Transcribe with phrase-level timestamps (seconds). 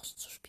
[0.00, 0.39] Ağız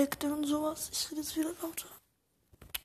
[0.00, 0.88] Effekte und sowas.
[0.92, 1.88] Ich rede jetzt wieder lauter.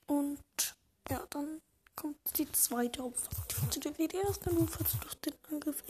[0.08, 0.76] Und
[1.10, 1.62] ja, dann
[1.96, 3.10] kommt die zweite
[3.48, 5.82] funktioniert wie die erste, nur falls du durch den Angriff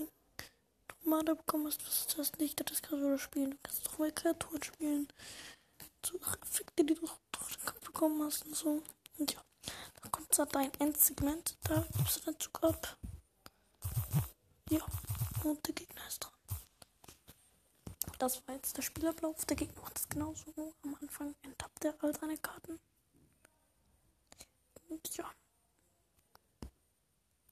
[1.04, 2.60] Mana bekommen hast, was das nicht?
[2.60, 3.52] Das kannst du spielen.
[3.52, 5.08] Du kannst doch mal Kreaturen spielen.
[6.06, 8.84] So Effekte, die du durch den Kampf bekommen hast und so.
[9.18, 9.42] Und ja,
[10.02, 11.58] dann kommt da dein Endsegment.
[11.64, 12.98] Da gibst du den Zug ab.
[14.70, 14.86] Ja,
[15.44, 16.35] und der Gegner ist dran.
[18.18, 19.46] Das war jetzt der Spielablauf.
[19.46, 20.74] Der Gegner macht es genauso.
[20.84, 22.80] Am Anfang enttappt er all seine Karten.
[24.90, 25.30] Und ja.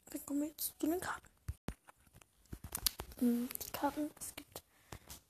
[0.10, 1.30] Dann kommen wir jetzt zu den Karten.
[3.19, 4.62] Hm, Die Karten, es gibt.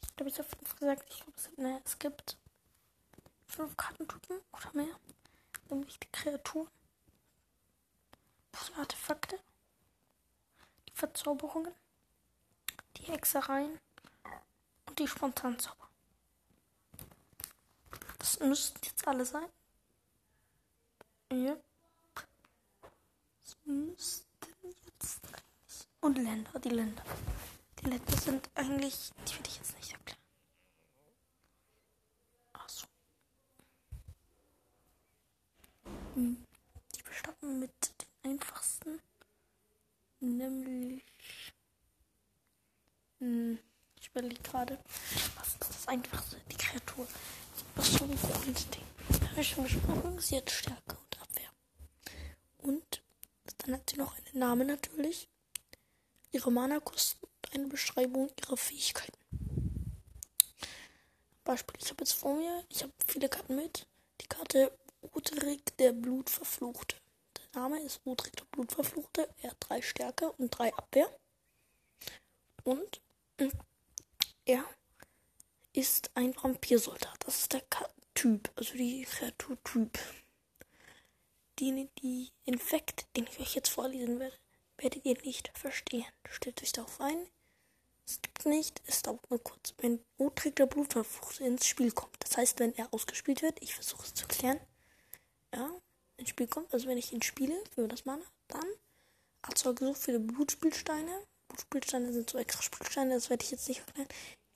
[0.03, 1.05] Ich glaube, ich habe fünf gesagt.
[1.09, 2.37] Ich glaube, es gibt, ne, es gibt
[3.47, 4.99] fünf Kartentypen oder mehr.
[5.69, 6.67] Nämlich die Kreaturen,
[8.53, 9.39] die Artefakte,
[10.87, 11.73] die Verzauberungen,
[12.97, 13.79] die Hexereien
[14.93, 15.89] und die Spontanzauber.
[18.19, 19.49] Das müssten jetzt alle sein.
[21.31, 21.57] Ja.
[23.43, 24.27] Das müssten
[24.85, 25.87] jetzt eigentlich.
[25.99, 27.03] Und Länder, die Länder.
[27.79, 29.09] Die Länder sind eigentlich.
[29.27, 30.19] Die will ich jetzt nicht erklären.
[32.53, 32.85] Achso.
[36.13, 36.45] Hm,
[36.95, 39.01] Die bestatten mit den einfachsten.
[40.19, 41.03] Nämlich.
[43.19, 43.57] Hm,
[44.13, 44.77] überlege gerade.
[45.35, 46.37] Was ist das einfachste?
[46.51, 47.07] Die Kreatur.
[47.75, 48.83] Was schon ein Grundding.
[49.31, 50.19] Habe ich schon besprochen.
[50.19, 51.49] Sie hat Stärke und Abwehr.
[52.59, 53.01] Und
[53.59, 55.27] dann hat sie noch einen Namen natürlich.
[56.31, 59.17] Ihre Mana-Kosten und eine Beschreibung ihrer Fähigkeiten.
[61.43, 63.87] Beispiel, ich habe jetzt vor mir, ich habe viele Karten mit.
[64.21, 64.71] Die Karte
[65.13, 66.95] Udrik der Blutverfluchte.
[67.37, 69.27] Der Name ist Udrik der Blutverfluchte.
[69.41, 71.09] Er hat drei Stärke und drei Abwehr.
[72.63, 73.01] Und
[73.39, 73.49] mm,
[74.45, 74.63] er
[75.73, 77.17] ist ein Vampirsoldat.
[77.25, 77.63] Das ist der
[78.13, 79.97] Typ, also die Kreaturtyp.
[81.59, 84.37] Die, die Infekt, den ich euch jetzt vorlesen werde,
[84.77, 86.05] werdet ihr nicht verstehen.
[86.29, 87.27] Stellt euch darauf ein.
[88.05, 92.17] Es gibt nicht, es dauert nur kurz, wenn Utrik der Blutverflucht ins Spiel kommt.
[92.19, 94.59] Das heißt, wenn er ausgespielt wird, ich versuche es zu klären,
[95.53, 95.69] ja,
[96.17, 98.65] ins Spiel kommt, also wenn ich ihn spiele für das Mana, dann
[99.47, 101.25] erzeuge so viele Blutspielsteine.
[101.53, 104.07] Blutspielsteine sind so extra Spielsteine, das werde ich jetzt nicht erklären.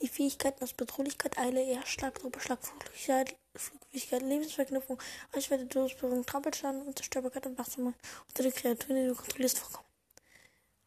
[0.01, 5.01] Die Fähigkeiten aus Bedrohlichkeit, Eile, Erstschlag, Überschlag, Fluglichkeit, Flugfähigkeit, Lebensverknüpfung,
[5.33, 7.93] Reichweite, Todesberührung, Trampelschaden, Unzerstörbarkeit und Wachstum
[8.27, 9.87] unter den Kreaturen, die du kontrollierst, vorkommen.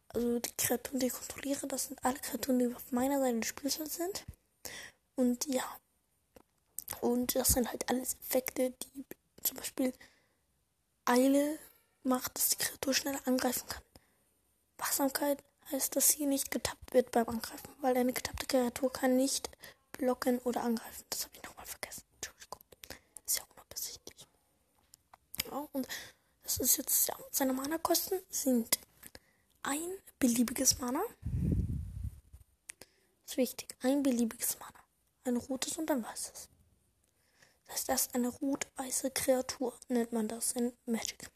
[0.09, 3.47] Also die Kreaturen, die ich kontrolliere, das sind alle Kreaturen, die auf meiner Seite des
[3.47, 4.25] Spiels sind.
[5.15, 5.63] Und ja.
[6.99, 9.05] Und das sind halt alles Effekte, die
[9.43, 9.93] zum Beispiel
[11.05, 11.57] Eile
[12.03, 13.83] macht, dass die Kreatur schneller angreifen kann.
[14.77, 19.49] Wachsamkeit heißt, dass sie nicht getappt wird beim Angreifen, weil eine getappte Kreatur kann nicht
[19.91, 21.05] blocken oder angreifen.
[21.09, 22.03] Das habe ich nochmal vergessen.
[22.15, 22.61] Entschuldigung.
[23.25, 24.27] Ist ja unabsichtlich.
[25.45, 25.87] Ja, und
[26.43, 28.79] das ist jetzt, ja, seine Mana-Kosten sind
[29.63, 31.01] ein beliebiges Mana.
[33.23, 33.75] Das ist wichtig.
[33.81, 34.79] Ein beliebiges Mana.
[35.23, 36.49] Ein rotes und ein weißes.
[37.65, 41.29] Das heißt, das ist eine rot-weiße Kreatur, nennt man das in Magic.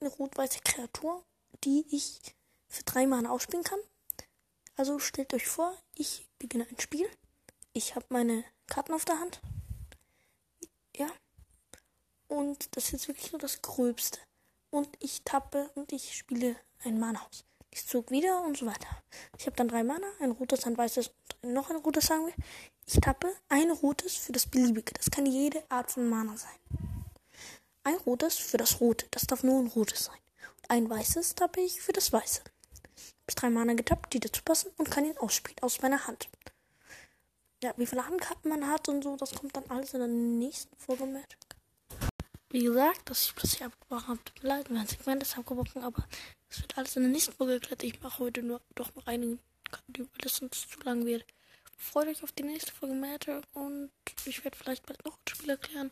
[0.00, 1.22] Eine rot-weiße Kreatur,
[1.64, 2.34] die ich
[2.72, 3.78] für drei Mana ausspielen kann.
[4.76, 7.08] Also stellt euch vor, ich beginne ein Spiel.
[7.74, 9.40] Ich habe meine Karten auf der Hand.
[10.96, 11.06] Ja.
[12.28, 14.18] Und das ist jetzt wirklich nur das Gröbste.
[14.70, 17.44] Und ich tappe und ich spiele ein Mana aus.
[17.70, 18.88] Ich zog wieder und so weiter.
[19.38, 21.10] Ich habe dann drei Mana, ein rotes, ein weißes
[21.42, 22.34] und noch ein rotes, sagen wir.
[22.86, 24.94] Ich tappe ein rotes für das beliebige.
[24.94, 26.58] Das kann jede Art von Mana sein.
[27.84, 29.06] Ein rotes für das rote.
[29.10, 30.18] Das darf nur ein rotes sein.
[30.68, 32.42] Ein weißes tappe ich für das weiße.
[33.32, 36.28] Ich drei Mana getappt, die dazu passen und kann ihn ausspielen aus meiner Hand.
[37.62, 40.76] Ja, wie viele Handkarten man hat und so, das kommt dann alles in der nächsten
[40.76, 41.38] Folge Magic.
[42.50, 46.06] Wie gesagt, dass ich hier abgebrochen habe, tut mir leid, mein Segment ist abgebrochen, aber
[46.50, 47.82] das wird alles in der nächsten Folge erklärt.
[47.84, 49.40] Ich mache heute nur doch noch Karten,
[49.96, 51.24] weil das sonst zu lang wird.
[51.78, 53.90] freut euch auf die nächste Folge Magic und
[54.26, 55.90] ich werde vielleicht bald noch ein Spiel erklären.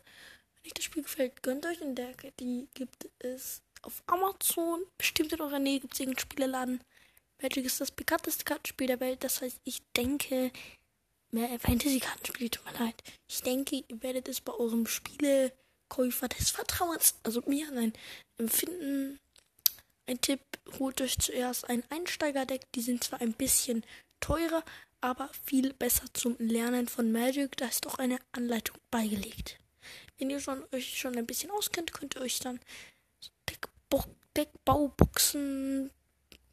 [0.57, 4.83] Wenn euch das Spiel gefällt, gönnt euch in der Die gibt es auf Amazon.
[4.99, 6.83] Bestimmt in eurer Nähe gibt es irgendeinen Spieleladen.
[7.41, 9.23] Magic ist das bekannteste Kartenspiel der Welt.
[9.23, 10.51] Das heißt, ich denke,
[11.31, 12.95] mehr Fantasy-Kartenspiel, tut mir leid.
[13.27, 17.93] Ich denke, ihr werdet es bei eurem Spielekäufer des Vertrauens, also mir, nein,
[18.37, 19.19] empfinden.
[20.07, 20.41] Ein Tipp,
[20.79, 22.71] holt euch zuerst ein Einsteigerdeck.
[22.73, 23.83] Die sind zwar ein bisschen
[24.19, 24.63] teurer,
[24.99, 27.57] aber viel besser zum Lernen von Magic.
[27.57, 29.57] Da ist auch eine Anleitung beigelegt.
[30.17, 32.59] Wenn ihr schon, euch schon ein bisschen auskennt, könnt ihr euch dann
[34.37, 35.91] Deckbauboxen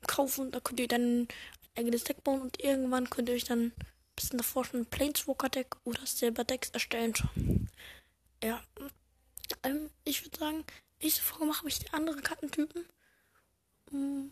[0.08, 0.50] kaufen.
[0.50, 1.28] Da könnt ihr dann ein
[1.76, 3.74] eigenes Deck bauen und irgendwann könnt ihr euch dann ein
[4.16, 7.14] bisschen davor schon ein Planeswalker-Deck oder selber Decks erstellen.
[8.42, 8.60] Ja.
[9.62, 10.64] Ähm, ich würde sagen,
[11.00, 12.84] nächste Folge mache ich die anderen Kartentypen.
[13.90, 14.30] Mm.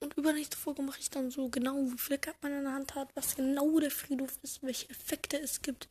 [0.00, 2.94] Und übernächste Folge mache ich dann so genau, wie viel Karten man in der Hand
[2.96, 5.88] hat, was genau der Friedhof ist, welche Effekte es gibt.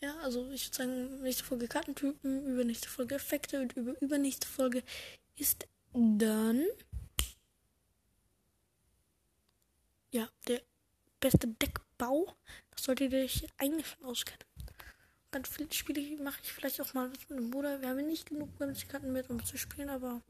[0.00, 4.82] Ja, also ich würde sagen, nächste Folge Kartentypen, übernächste Folge Effekte und über übernächste Folge
[5.36, 6.64] ist dann
[10.14, 10.62] ja der
[11.20, 12.34] beste Deckbau.
[12.70, 14.44] Das solltet ihr euch eigentlich schon auskennen.
[15.30, 17.80] Ganz viele Spiele mache ich vielleicht auch mal mit meinem Bruder.
[17.80, 18.50] Wir haben nicht genug
[18.88, 20.22] Karten mit, um zu spielen, aber